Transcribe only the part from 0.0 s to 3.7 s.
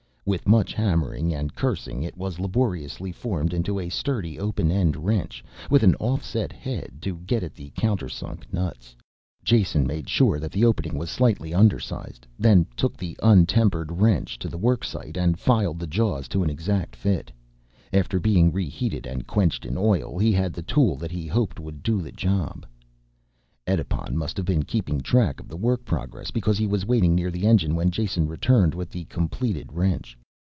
With much hammering and cursing it was laboriously formed